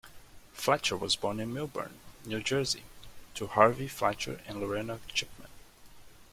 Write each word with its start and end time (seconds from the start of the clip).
Fletcher 0.53 0.97
was 0.97 1.15
born 1.15 1.39
in 1.39 1.53
Millburn, 1.53 1.91
New 2.25 2.41
Jersey 2.41 2.81
to 3.35 3.45
Harvey 3.45 3.87
Fletcher 3.87 4.41
and 4.47 4.59
Lorena 4.59 4.99
Chipman. 5.13 5.49